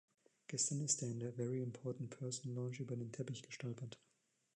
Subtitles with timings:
[0.47, 3.99] Gestern ist er in der "Very Important Person Lounge" über den Teppich gestolpert.